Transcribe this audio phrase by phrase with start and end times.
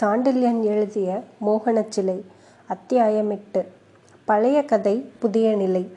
[0.00, 2.20] சாண்டில்யன் எழுதிய மோகனச்சிலை
[2.66, 3.66] அத்தியாயம் எட்டு.
[4.24, 5.90] பழைய கதை புதிய நிலை.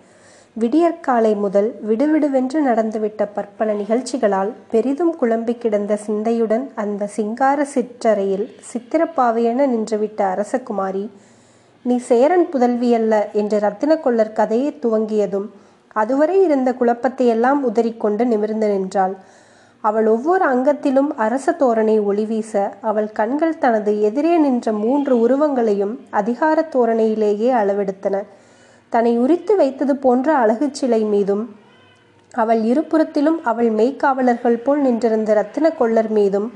[0.54, 10.22] விடியற்காலை முதல் விடுவிடுவென்று நடந்துவிட்ட பற்பல நிகழ்ச்சிகளால் பெரிதும் குழம்பி கிடந்த சிந்தையுடன் அந்த சிங்கார சிற்றறையில் சித்திரப்பாவையென நின்றுவிட்ட
[10.34, 11.10] அரசகுமாரி
[11.82, 15.50] நீ சேரன் புதல்வியல்ல என்று ரத்தினக்கொள்ளர் கதையை துவங்கியதும்
[15.88, 19.18] அதுவரை இருந்த குழப்பத்தையெல்லாம் உதறிக்கொண்டு நிமிர்ந்து நின்றாள்.
[19.84, 27.50] அவள் ஒவ்வொரு அங்கத்திலும் அரச தோரணை ஒளிவீச அவள் கண்கள் தனது எதிரே நின்ற மூன்று உருவங்களையும் அதிகார தோரணையிலேயே
[27.54, 28.24] அளவெடுத்தன.
[28.90, 31.44] தன்னை உரித்து வைத்தது போன்ற அழகுச் சிலை மீதும்
[32.32, 36.48] அவள் இருபுறத்திலும் அவள் மெய்க்காவலர்கள் போல் நின்றிருந்த ரத்தின கொள்ளர் மீதும்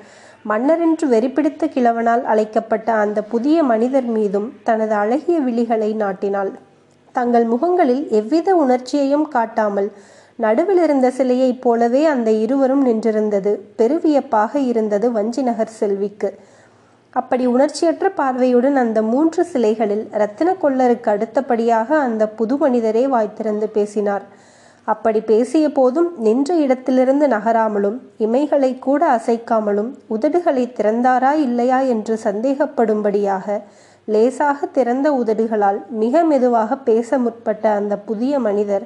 [0.50, 6.52] மன்னரென்று வெறிப்பிடித்த கிழவனால் அழைக்கப்பட்ட அந்த புதிய மனிதர் மீதும் தனது அழகிய விழிகளை நாட்டினாள்.
[7.16, 9.90] தங்கள் முகங்களில் எவ்வித உணர்ச்சியையும் காட்டாமல்
[10.40, 13.52] நடுவில் இருந்த சிலையைப் போலவே அந்த இருவரும் நின்றிருந்தது.
[13.78, 16.30] பெருவியப்பாக இருந்தது வஞ்சிநகர் செல்விக்கு.
[17.14, 24.26] அப்படி உணர்ச்சியற்ற பார்வையுடன் அந்த மூன்று சிலைகளில் ரத்தின கொள்ளருக்கு அடுத்தபடியாக அந்த புது மனிதரே வாய்த்திருந்து பேசினார்.
[24.84, 33.62] அப்படி பேசிய போதும் நின்ற இடத்திலிருந்து நகராமலும் இமைகளை கூட அசைக்காமலும் உதடுகளை திறந்தாரா இல்லையா என்று சந்தேகப்படும்படியாக
[34.06, 38.86] லேசாக திறந்த உதடுகளால் மிக மெதுவாக பேச முற்பட்ட அந்த புதிய மனிதர்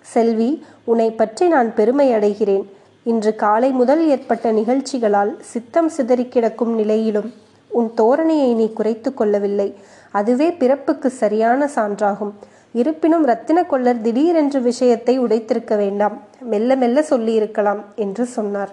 [0.00, 2.64] செல்வி உன்னை பற்றி நான் பெருமை அடைகிறேன்
[3.04, 7.32] இன்று காலை முதல் ஏற்பட்ட நிகழ்ச்சிகளால் சித்தம் சிதறி கிடக்கும் நிலையிலும்
[7.68, 9.74] உன் தோரணையை நீ குறைத்து கொள்ளவில்லை.
[10.10, 12.32] அதுவே பிறப்புக்கு சரியான சான்றாகும்.
[12.72, 16.20] இருப்பினும் ரத்தின கொள்ளர் திடீரென்று விஷயத்தை உடைத்திருக்க வேண்டாம்.
[16.40, 18.72] மெல்ல மெல்ல சொல்லியிருக்கலாம் என்று சொன்னார்.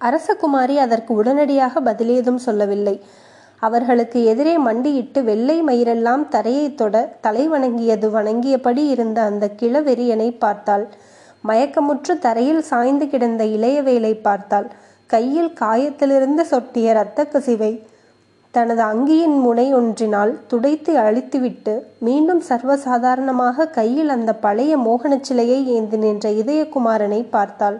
[0.00, 3.00] அரசகுமாரி அதற்கு உடனடியாக பதிலேதும் சொல்லவில்லை.
[3.62, 10.86] அவர்களுக்கு எதிரே மண்டியிட்டு வெள்ளை மயிரெல்லாம் தரையை தொட தலை வணங்கியது வணங்கியபடி இருந்த அந்த கிழவெறியனை பார்த்தாள்.
[11.48, 14.68] மயக்கமுற்று தரையில் சாய்ந்து கிடந்த இளையவேலை பார்த்தாள்.
[15.06, 17.72] கையில் காயத்திலிருந்து சொட்டிய இரத்த கசிவை
[18.54, 26.28] தனது அங்கியின் முனை ஒன்றினால் துடைத்து அழித்துவிட்டு மீண்டும் சர்வசாதாரணமாக கையில் அந்த பழைய மோகன சிலையை ஏந்தி நின்ற
[26.42, 27.78] இதயகுமாரனை பார்த்தாள்.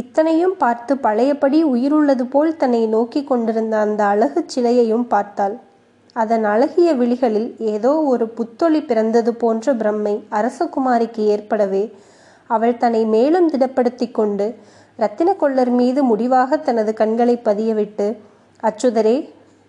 [0.00, 5.54] இத்தனையும் பார்த்து பழையபடி உயிருள்ளது போல் தன்னை நோக்கி கொண்டிருந்த அந்த அழகு சிலையையும் பார்த்தாள்.
[6.16, 11.84] அதன் அழகிய விழிகளில் ஏதோ ஒரு புத்தொளி பிறந்தது போன்ற பிரம்மை அரசகுமாரிக்கு ஏற்படவே
[12.50, 14.46] அவள் தன்னை மேலும் திடப்படுத்தி கொண்டு
[14.98, 18.06] ரத்தின கொள்ளர் மீது முடிவாக தனது கண்களை பதியவிட்டு
[18.62, 19.16] அச்சுதரே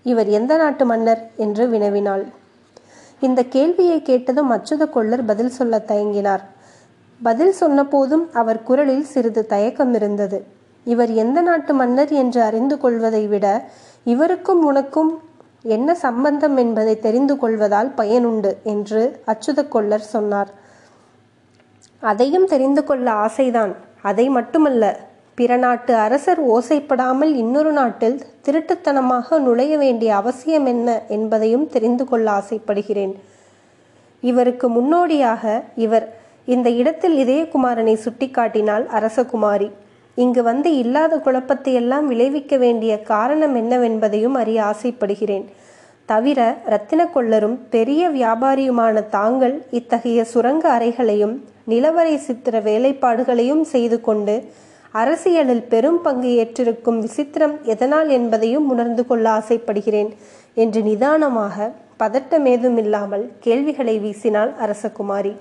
[0.05, 2.25] இவர் எந்த நாட்டு மன்னர் என்று வினவினாள்.
[3.19, 6.43] இந்த கேள்வியை கேட்டதும் அச்சுத கொள்ளர் பதில் சொல்ல தயங்கினார்.
[7.21, 10.45] பதில் சொன்னபோதும் அவர் குரலில் சிறிது தயக்கம் இருந்தது.
[10.83, 13.45] இவர் எந்த நாட்டு மன்னர் என்று அறிந்து கொள்வதை விட
[14.03, 15.21] இவருக்கும் உனக்கும்
[15.61, 20.51] என்ன சம்பந்தம் என்பதை தெரிந்து கொள்வதால் பயனுண்டு என்று அச்சுத கொள்ளர் சொன்னார்.
[21.99, 23.75] அதையும் தெரிந்து கொள்ள ஆசைதான்.
[24.01, 24.99] அதை மட்டுமல்ல
[25.35, 33.15] பிற நாட்டு அரசர் ஓசைப்படாமல் இன்னொரு நாட்டில் திருட்டுத்தனமாக நுழைய வேண்டிய அவசியம் என்ன என்பதையும் தெரிந்து கொள்ள ஆசைப்படுகிறேன்.
[34.19, 36.07] இவருக்கு முன்னோடியாக இவர்
[36.47, 39.69] இந்த இடத்தில் இதயகுமாரனை சுட்டிக்காட்டினாள் அரசகுமாரி.
[40.17, 45.45] இங்கு வந்து இல்லாத குழப்பத்தை எல்லாம் விளைவிக்க வேண்டிய காரணம் என்னவென்பதையும் அறிய ஆசைப்படுகிறேன்.
[46.05, 46.39] தவிர
[46.73, 54.35] ரத்தின கொள்ளரும் பெரிய வியாபாரியுமான தாங்கள் இத்தகைய சுரங்க அறைகளையும் நிலவரை சித்திர வேலைப்பாடுகளையும் செய்து கொண்டு
[54.91, 60.11] அரசியலில் பெரும் பங்கு ஏற்றிருக்கும் விசித்திரம் எதனால் என்பதையும் உணர்ந்து கொள்ள ஆசைப்படுகிறேன்
[60.53, 61.67] என்று நிதானமாக
[61.99, 65.33] பதட்டமேதுமில்லாமல் கேள்விகளை வீசினாள் அரசகுமாரி.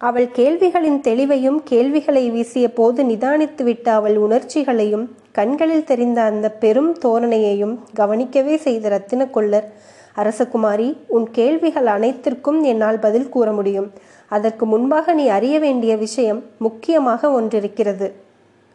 [0.00, 8.56] அவள் கேள்விகளின் தெளிவையும் கேள்விகளை வீசிய போது நிதானித்துவிட்ட அவள் உணர்ச்சிகளையும் கண்களில் தெரிந்த அந்த பெரும் தோரணையையும் கவனிக்கவே
[8.56, 9.68] செய்த ரத்தினக்கொள்ளர்
[10.16, 13.88] அரசகுமாரி உன் கேள்விகள் அனைத்திற்கும் என்னால் பதில் கூற முடியும்.
[14.28, 18.08] அதற்கு முன்பாக நீ அறிய வேண்டிய விஷயம் முக்கியமாக ஒன்றிருக்கிறது.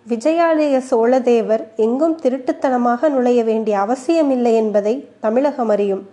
[0.08, 6.04] விஜயாலய சோழதேவர் எங்கும் திருட்டுத்தனமாக நுழைய வேண்டிய அவசியமில்லை என்பதை தமிழகம் அறியும்.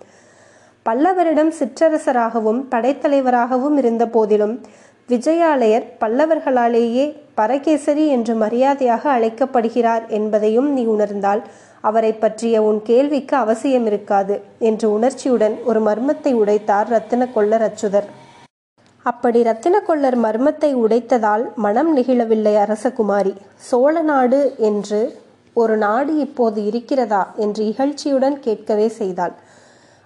[0.87, 4.61] பல்லவரிடம் சிற்றரசராகவும் படைத்தலைவராகவும் இருந்த போதிலும்
[5.09, 11.43] விஜயாலயர் பல்லவர்களாலேயே பரகேசரி என்று மரியாதையாக அழைக்கப்படுகிறார் என்பதையும் நீ உணர்ந்தால்
[11.81, 18.09] அவரை பற்றிய உன் கேள்விக்கு அவசியம் இருக்காது என்று உணர்ச்சியுடன் ஒரு மர்மத்தை உடைத்தார் ரத்தினக்கொள்ளர் அச்சுதர்.
[19.07, 23.35] அப்படி ரத்தினக்கொள்ளர் மர்மத்தை உடைத்ததால் மனம் நெகிழவில்லை அரசகுமாரி.
[23.57, 25.01] சோழ நாடு என்று
[25.57, 29.35] ஒரு நாடு இப்போது இருக்கிறதா என்று இகழ்ச்சியுடன் கேட்கவே செய்தாள்.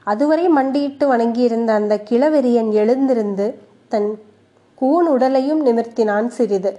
[0.07, 3.47] அதுவரை மண்டியிட்டு வணங்கியிருந்த அந்த கிழவெறியன் எழுந்திருந்து
[3.89, 4.11] தன்
[4.81, 6.79] கூன் உடலையும் நிமிர்த்தினான் சிறிது.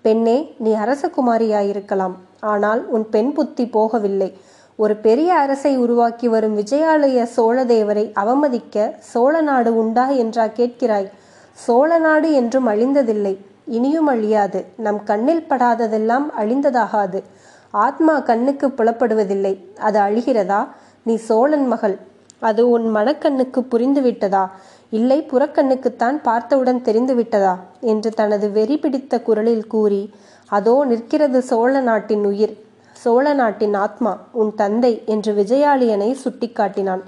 [0.00, 2.14] பெண்ணே நீ அரசகுமாரியாயிருக்கலாம்.
[2.40, 4.32] ஆனால் உன் பெண் புத்தி போகவில்லை.
[4.76, 11.08] ஒரு பெரிய அரசை உருவாக்கி வரும் விஜயாலய சோழதேவரை அவமதிக்க சோழ நாடு உண்டா என்றா கேட்கிறாய்?
[11.52, 13.34] சோழ நாடு என்றும் அழிந்ததில்லை.
[13.66, 14.64] இனியும் அழியாது.
[14.76, 17.22] நம் கண்ணில் படாததெல்லாம் அழிந்ததாகாது.
[17.70, 19.54] ஆத்மா கண்ணுக்கு புலப்படுவதில்லை.
[19.78, 20.66] அது அழிகிறதா?
[21.02, 21.98] நீ சோழன் மகள்.
[22.38, 24.48] அது உன் மனக்கண்ணுக்கு புரிந்துவிட்டதா?
[24.90, 27.54] இல்லை புறக்கண்ணுக்குத்தான் பார்த்தவுடன் தெரிந்துவிட்டதா?
[27.80, 30.02] என்று தனது வெறி பிடித்த குரலில் கூறி
[30.46, 32.54] அதோ நிற்கிறது சோழ நாட்டின் உயிர்.
[32.92, 37.02] சோழ நாட்டின் ஆத்மா உன் தந்தை என்று விஜயாலியனை சுட்டிக்காட்டினான்.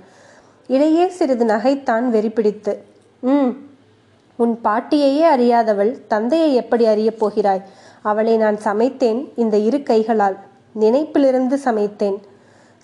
[0.67, 2.73] இடையே சிறிது நகைத்தான் வெறி பிடித்து
[3.21, 3.53] ம்
[4.37, 7.63] உன் பாட்டியையே அறியாதவள் தந்தையை எப்படி அறியப் போகிறாய்?
[8.03, 10.37] அவளை நான் சமைத்தேன் இந்த இரு கைகளால்.
[10.81, 12.19] நினைப்பிலிருந்து சமைத்தேன்.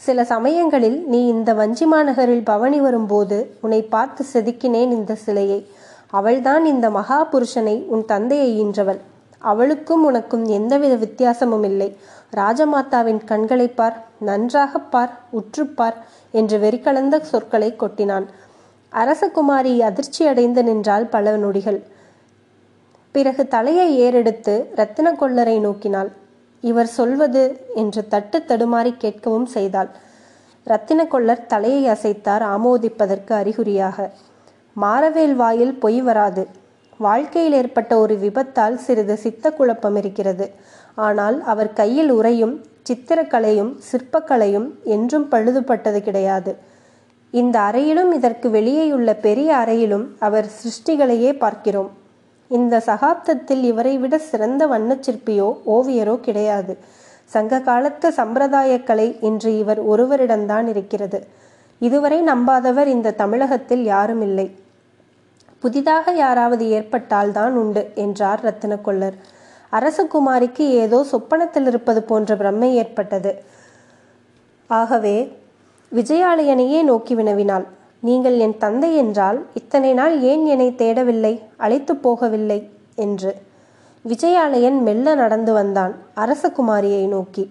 [0.00, 5.66] சில சமயங்களில் நீ இந்த வஞ்சிமா நகரில் பவனி வரும்போது உன்னை பார்த்து செதுக்கினேன் இந்த சிலையை.
[6.10, 9.00] அவள்தான் இந்த மகா புருஷனை உன் தந்தையை ஈன்றவள்.
[9.38, 11.96] அவளுக்கும் உனக்கும் எந்தவித வித்தியாசமும் இல்லை.
[12.36, 15.94] ராஜமாதாவின் கண்களை பார் நன்றாக பார் உற்றுப்பார்
[16.32, 18.26] என்று வெறிக்கலந்த சொற்களை கொட்டினான்.
[18.92, 21.82] அரசகுமாரி அதிர்ச்சி அடைந்து நின்றால் பல நொடிகள்.
[23.12, 26.10] பிறகு தலையை ஏறெடுத்து ரத்தின கொள்ளரை நோக்கினாள்.
[26.60, 29.88] இவர் சொல்வது என்று தட்டு தடுமாறி கேட்கவும் செய்தாள்.
[30.66, 34.10] ரத்தினக்கொள்ளர் தலையை அசைத்தார் ஆமோதிப்பதற்கு அறிகுறியாக.
[34.76, 36.46] மாரவேல் வாயில் பொய் வராது.
[36.98, 40.50] வாழ்க்கையில் ஏற்பட்ட ஒரு விபத்தால் சிறிது சித்த குழப்பம் இருக்கிறது.
[40.94, 46.56] ஆனால் அவர் கையில் உரையும் சித்திரக்கலையும் சிற்பக்கலையும் என்றும் பழுதுபட்டது கிடையாது.
[47.30, 51.90] இந்த அறையிலும் இதற்கு வெளியேயுள்ள பெரிய அறையிலும் அவர் சிருஷ்டிகளையே பார்க்கிறோம்.
[52.50, 56.74] இந்த சகாப்தத்தில் இவரை விட சிறந்த வண்ணச்சிற்பியோ ஓவியரோ கிடையாது.
[57.24, 61.20] சங்க காலத்து சம்பிரதாய கலை இன்று இவர் ஒருவரிடம்தான் இருக்கிறது.
[61.80, 64.46] இதுவரை நம்பாதவர் இந்த தமிழகத்தில் யாரும் இல்லை
[65.62, 69.16] புதிதாக யாராவது ஏற்பட்டால் தான் உண்டு என்றார் ரத்தினக்கொள்ளர்
[69.72, 73.32] அரசகுமாரிக்கு ஏதோ சொப்பனத்தில் இருப்பது போன்ற பிரம்மை ஏற்பட்டது.
[74.70, 75.16] ஆகவே
[75.92, 77.66] விஜயாலயனையே நோக்கி வினவினாள்.
[78.00, 82.68] நீங்கள் என் தந்தை என்றால் இத்தனை நாள் ஏன் என்னை தேடவில்லை அழைத்து போகவில்லை?
[82.94, 83.34] என்று.
[84.08, 87.50] விஜயாலயன் மெல்ல நடந்து வந்தான் அரசகுமாரியை நோக்கி.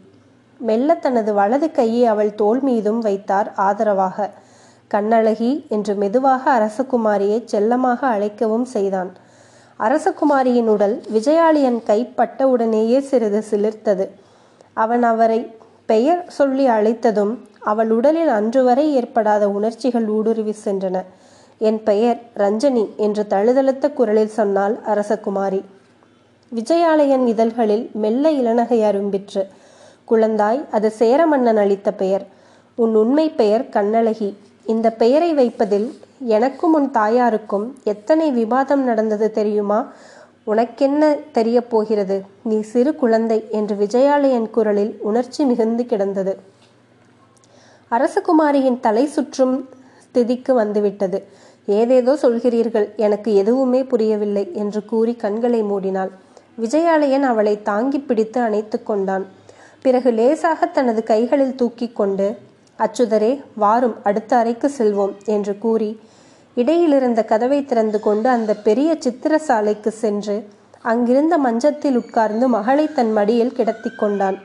[0.58, 4.32] மெல்ல தனது வலது கையை அவள் தோல் மீதும் வைத்தார் ஆதரவாக.
[4.94, 9.12] கண்ணழகி என்று மெதுவாக அரசகுமாரியை செல்லமாக அழைக்கவும் செய்தான்.
[9.80, 14.10] அரசகுமாரியின் உடல் விஜயாலயன் கைப்பட்டவுடனேயே சிறிது சிலிர்த்தது.
[14.74, 15.56] அவன் அவரை
[15.86, 17.38] பெயர் சொல்லி அழைத்ததும்
[17.72, 20.98] அவள் உடலில் அன்று வரை ஏற்படாத உணர்ச்சிகள் ஊடுருவி சென்றன.
[21.60, 25.62] என் பெயர் ரஞ்சனி என்று தழுதழுத்த குரலில் சொன்னாள் அரசகுமாரி.
[26.52, 29.44] விஜயாலயன் இதழ்களில் மெல்ல இளநகை அரும்பிற்று.
[30.10, 32.26] குழந்தாய் அது சேரமன்னன் அளித்த பெயர்.
[32.76, 34.30] உன் உண்மை பெயர் கண்ணழகி.
[34.66, 35.88] இந்த பெயரை வைப்பதில்
[36.36, 39.80] எனக்கும் உன் தாயாருக்கும் எத்தனை விவாதம் நடந்தது தெரியுமா?
[40.44, 46.34] உனக்கென்ன தெரிய போகிறது நீ சிறு குழந்தை என்று விஜயாலயன் குரலில் உணர்ச்சி மிகுந்து கிடந்தது.
[47.92, 49.70] அரசகுமாரியின் தலை சுற்றும்
[50.06, 51.20] ஸ்திதிக்கு வந்துவிட்டது.
[51.66, 56.12] ஏதேதோ சொல்கிறீர்கள் எனக்கு எதுவுமே புரியவில்லை என்று கூறி கண்களை மூடினாள்.
[56.62, 59.26] விஜயாலயன் அவளை தாங்கி பிடித்து அணைத்து கொண்டான்.
[59.82, 62.28] பிறகு லேசாக தனது கைகளில் தூக்கி கொண்டு
[62.80, 66.00] அச்சுதரே வாரும் அடுத்த அறைக்கு செல்வோம் என்று கூறி
[66.56, 70.48] இடையிலிருந்த கதவை திறந்து கொண்டு அந்த பெரிய சித்திர சாலைக்கு சென்று
[70.82, 74.38] அங்கிருந்த மஞ்சத்தில் உட்கார்ந்து மகளை தன் மடியில் கிடத்தி கொண்டான்.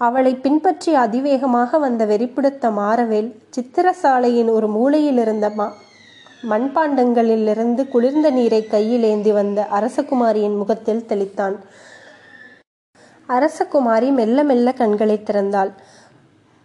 [0.00, 5.66] அவளை பின்பற்றி அதிவேகமாக வந்த வெறிப்பிடுத்த மாறவேல் சித்திரசாலையின் ஒரு மூலையில் இருந்த மா
[6.50, 11.56] மண்பாண்டங்களிலிருந்து குளிர்ந்த நீரை கையில் ஏந்தி வந்த அரசகுமாரியின் முகத்தில் தெளித்தான்.
[13.28, 15.72] அரசகுமாரி மெல்ல மெல்ல கண்களை திறந்தாள்.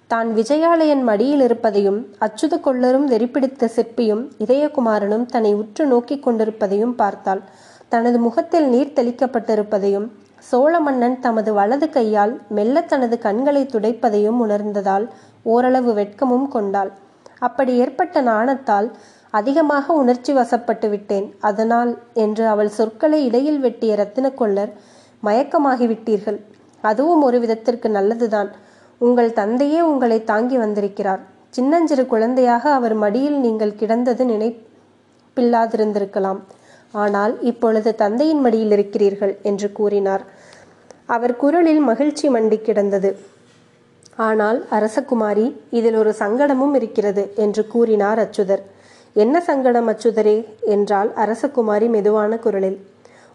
[0.10, 7.42] தான் விஜயாலயன் மடியில் இருப்பதையும் அச்சுத கொள்ளரும் வெறிப்பிடித்த சிற்பியும் இதயகுமாரனும் தன்னை உற்று நோக்கிக் கொண்டிருப்பதையும் பார்த்தாள்.
[7.90, 10.08] தனது முகத்தில் நீர் தெளிக்கப்பட்டிருப்பதையும்
[10.50, 15.06] சோழ மன்னன் தமது வலது கையால் மெல்ல தனது கண்களை துடைப்பதையும் உணர்ந்ததால்
[15.54, 16.92] ஓரளவு வெட்கமும் கொண்டாள்.
[17.48, 18.88] அப்படி ஏற்பட்ட நாணத்தால்
[19.40, 21.26] அதிகமாக உணர்ச்சி வசப்பட்டு விட்டேன்.
[21.50, 21.92] அதனால்
[22.24, 24.72] என்று அவள் சொற்களை இடையில் வெட்டிய ரத்தினக்கொள்ளர்
[25.24, 26.40] மயக்கமாகிவிட்டீர்கள்
[26.84, 28.50] அதுவும் ஒரு விதத்திற்கு நல்லதுதான்.
[29.02, 31.22] உங்கள் தந்தையே உங்களை தாங்கி வந்திருக்கிறார்.
[31.58, 36.40] சின்னஞ்சிறு குழந்தையாக அவர் மடியில் நீங்கள் கிடந்தது நினைப்பில்லாதிருந்திருக்கலாம்.
[37.04, 40.24] ஆனால் இப்பொழுது தந்தையின் மடியில் இருக்கிறீர்கள் என்று கூறினார்.
[41.06, 43.18] அவர் குரலில் மகிழ்ச்சி மண்டி கிடந்தது.
[44.16, 48.64] ஆனால் அரசகுமாரி இதில் ஒரு சங்கடமும் இருக்கிறது என்று கூறினார் அச்சுதர்.
[49.14, 50.46] என்ன சங்கடம் அச்சுதரே?
[50.66, 52.80] என்றால் அரசகுமாரி மெதுவான குரலில்.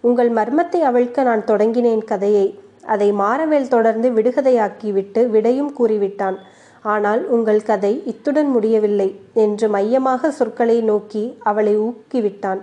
[0.00, 2.60] உங்கள் மர்மத்தை அவிழ்க்க நான் தொடங்கினேன் கதையை.
[2.82, 6.36] அதை மாறவேல் தொடர்ந்து விடுகதையாக்கிவிட்டு விடையும் கூறிவிட்டான்.
[6.82, 12.60] ஆனால் உங்கள் கதை இத்துடன் முடியவில்லை என்று மையமாக சொற்களை நோக்கி அவளை ஊக்கிவிட்டான்.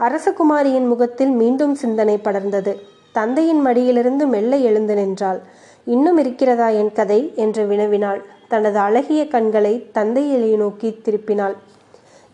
[0.00, 2.74] அரசகுமாரியின் முகத்தில் மீண்டும் சிந்தனை படர்ந்தது.
[3.18, 5.40] தந்தையின் மடியிலிருந்து மெல்ல எழுந்து நின்றாள்.
[5.86, 7.20] இன்னும் இருக்கிறதா என் கதை?
[7.36, 8.20] என்று வினவினாள்.
[8.48, 11.54] தனது அழகிய கண்களை தந்தையிலே நோக்கி திருப்பினாள்.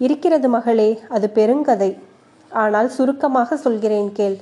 [0.00, 1.90] இருக்கிறது மகளே அது பெருங்கதை.
[2.50, 4.36] ஆனால் சுருக்கமாக சொல்கிறேன் கேள்.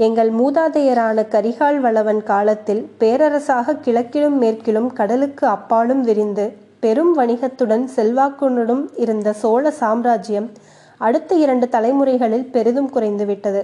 [0.00, 6.46] எங்கள் மூதாதையரான கரிகால் வளவன் காலத்தில் பேரரசாக கிழக்கிலும் மேற்கிலும் கடலுக்கு அப்பாலும் விரிந்து
[6.80, 10.48] பெரும் வணிகத்துடன் செல்வாக்குடனும் இருந்த சோழ சாம்ராஜ்யம்
[11.00, 13.62] அடுத்த இரண்டு தலைமுறைகளில் பெரிதும் குறைந்துவிட்டது.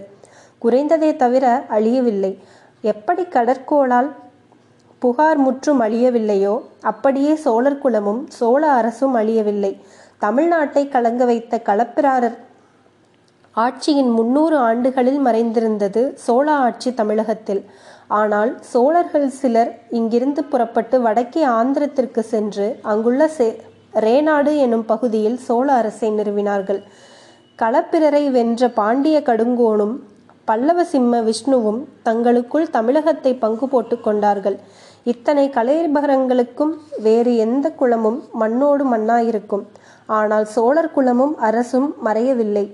[0.65, 2.33] குறைந்ததே தவிர அழியவில்லை.
[2.93, 4.11] எப்படி கடற்கோளால்
[5.03, 6.55] புகார் முற்றும் அழியவில்லையோ
[6.91, 9.73] அப்படியே சோழர் குலமும் சோழ அரசும் அழியவில்லை.
[10.21, 12.37] தமிழ்நாட்டை கலங்க வைத்த களப்பிராரர்
[13.57, 17.61] ஆட்சியின் முன்னூறு ஆண்டுகளில் மறைந்திருந்தது சோழ ஆட்சி தமிழகத்தில்.
[18.21, 23.49] ஆனால் சோழர்கள் சிலர் இங்கிருந்து புறப்பட்டு வடக்கே ஆந்திரத்திற்கு சென்று அங்குள்ள சே
[24.05, 26.81] ரேநாடு எனும் பகுதியில் சோழ அரசை நிறுவினார்கள்.
[27.59, 29.95] களப்பிரரை வென்ற பாண்டிய கடுங்கோனும்
[30.49, 34.57] பல்லவ சிம்ம விஷ்ணுவும் தங்களுக்குள் தமிழகத்தை பங்கு போட்டு கொண்டார்கள்.
[35.13, 36.73] இத்தனை கலைபகரங்களுக்கும்
[37.07, 39.65] வேறு எந்த குலமும் மண்ணோடு மண்ணாயிருக்கும்.
[40.07, 42.65] ஆனால் சோழர் குலமும் அரசும் மறையவில்லை.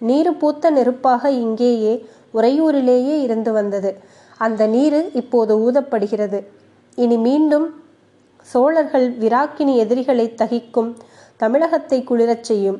[0.00, 1.94] நீரு பூத்த நெருப்பாக இங்கேயே
[2.34, 3.90] உறையூரிலேயே இருந்து வந்தது.
[4.38, 6.40] அந்த நீரு இப்போது ஊதப்படுகிறது.
[6.94, 7.66] இனி மீண்டும்
[8.46, 10.90] சோழர்கள் விராக்கினி எதிரிகளை தகிக்கும்
[11.36, 12.78] தமிழகத்தை குளிரச் செய்யும்.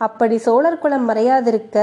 [0.00, 1.76] அப்படி சோழர் குலம் மறையாதிருக்க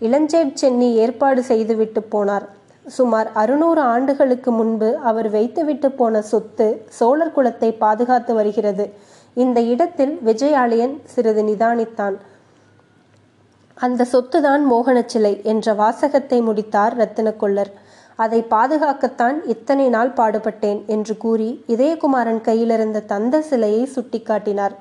[0.00, 2.46] இளஞ்சேட் சென்னி ஏற்பாடு செய்துவிட்டு போனார்.
[2.86, 8.92] சுமார் அறுநூறு ஆண்டுகளுக்கு முன்பு அவர் வைத்துவிட்டு போன சொத்து சோழர் குலத்தை பாதுகாத்து வருகிறது.
[9.34, 12.16] இந்த இடத்தில் விஜயாலயன் சிறிது நிதானித்தான்.
[13.74, 17.70] அந்த சொத்துதான் மோகனச்சிலை என்ற வாசகத்தை முடித்தார் ரத்தினக்கொள்ளர்.
[18.16, 24.74] அதை பாதுகாக்கத்தான் இத்தனை நாள் பாடுபட்டேன் என்று கூறி இதயகுமாரன் கையிலிருந்த தந்த சிலையை சுட்டிக்காட்டினார்.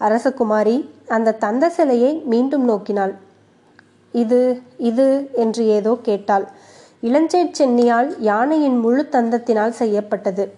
[0.00, 0.76] அரசகுமாரி
[1.08, 3.14] அந்த தந்த சிலையை மீண்டும் நோக்கினாள்.
[4.12, 6.46] இது இது என்று ஏதோ கேட்டாள்.
[7.00, 10.52] இளஞ்சேட் சென்னியால் யானையின் முழு தந்தத்தினால் செய்யப்பட்டது.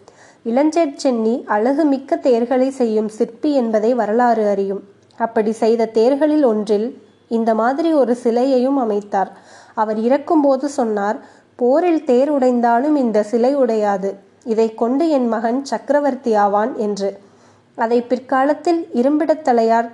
[0.44, 4.82] இளஞ்சேட் சென்னி அழகு மிக்க தேர்களை செய்யும் சிற்பி என்பதை வரலாறு அறியும்.
[5.16, 9.30] அப்படி செய்த தேர்களில் ஒன்றில் இந்த மாதிரி ஒரு சிலையையும் அமைத்தார்.
[9.74, 11.18] அவர் இறக்கும்போது சொன்னார்
[11.56, 14.14] போரில் தேர் உடைந்தாலும் இந்த சிலை உடையாது.
[14.44, 17.18] இதை கொண்டு என் மகன் சக்கரவர்த்தி ஆவான் என்று.
[17.74, 19.88] அதை பிற்காலத்தில் இரும்பிடத்தலையார்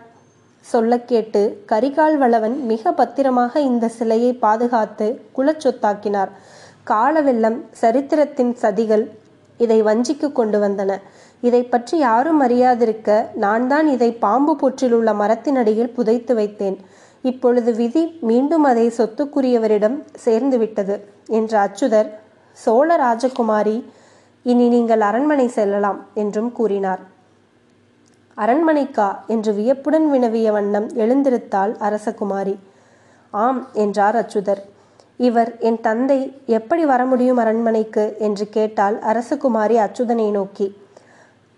[0.70, 1.40] சொல்ல கேட்டு
[1.70, 5.06] கரிகால் வளவன் மிக பத்திரமாக இந்த சிலையை பாதுகாத்து
[5.36, 6.30] குலச்சொத்தாக்கினார்.
[6.92, 9.04] காலவெள்ளம் சரித்திரத்தின் சதிகள்
[9.60, 10.92] இதை வஞ்சிக்கு கொண்டு வந்தன.
[11.42, 13.10] இதை பற்றி யாரும் அறியாதிருக்க
[13.44, 16.78] நான் தான் இதை பாம்பு புற்றில் உள்ள மரத்தின் அடியில் புதைத்து வைத்தேன்.
[17.24, 20.96] இப்பொழுது விதி மீண்டும் அதை சொத்துக்குரியவரிடம் சேர்ந்து விட்டது
[21.38, 22.10] என்ற அச்சுதர்
[22.58, 23.76] சோழ ராஜகுமாரி
[24.46, 27.02] இனி நீங்கள் அரண்மனை செல்லலாம் என்றும் கூறினார்.
[28.36, 29.16] அரண்மனைக்கா?
[29.26, 32.56] என்று வியப்புடன் வினவிய வண்ணம் எழுந்திருத்தாள் அரசகுமாரி.
[33.30, 34.62] ஆம் என்றார் அச்சுதர்.
[35.16, 38.16] இவர் என் தந்தை எப்படி வர முடியும் அரண்மனைக்கு?
[38.18, 40.76] என்று கேட்டால் அரசகுமாரி அச்சுதனை நோக்கி.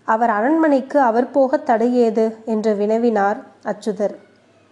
[0.03, 2.35] அவர் அரண்மனைக்கு அவர் போக தடை ஏது?
[2.45, 4.15] என்று வினவினார் அச்சுதர்.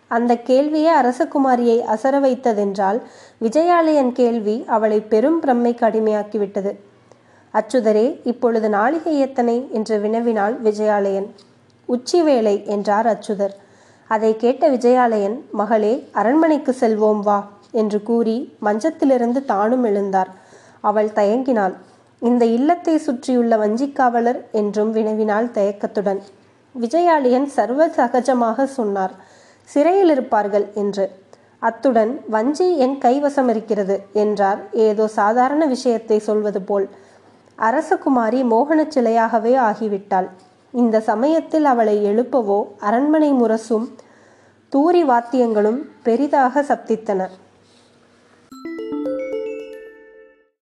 [0.08, 3.02] அந்த கேள்வியே அரசகுமாரியை அசர வைத்ததென்றால்
[3.42, 6.76] விஜயாலயன் கேள்வி அவளை பெரும் பிரம்மைக்கு அடிமையாக்கிவிட்டது
[7.54, 9.68] அச்சுதரே இப்பொழுது நாளிகை எத்தனை?
[9.72, 11.28] என்று வினவினாள் விஜயாலயன்.
[11.86, 13.56] உச்சி வேளை என்றார் அச்சுதர்.
[14.10, 17.39] அதை கேட்ட விஜயாலயன் மகளே அரண்மனைக்கு செல்வோம் வா
[17.72, 20.32] என்று கூறி மஞ்சத்திலிருந்து தானும் எழுந்தார்.
[20.82, 21.75] அவள் தயங்கினாள்.
[22.22, 26.22] இந்த இல்லத்தை சுற்றியுள்ள வஞ்சிக்காவலர் என்றும் வினவினாள் தயக்கத்துடன்.
[26.75, 29.13] விஜயாலயன் சர்வ சகஜமாக சொன்னார்.
[29.70, 31.06] சிறையில் இருப்பார்கள் என்று.
[31.62, 34.60] அத்துடன் வஞ்சி என் கைவசம் இருக்கிறது என்றார்.
[34.88, 36.88] ஏதோ சாதாரண விஷயத்தை சொல்வது போல்.
[37.58, 40.27] அரசகுமாரி மோகன சிலையாகவே ஆகிவிட்டாள்.
[40.82, 43.86] இந்த சமயத்தில் அவளை எழுப்பவோ அரண்மனை முரசும்
[44.72, 47.27] தூரி வாத்தியங்களும் பெரிதாக சப்தித்தன.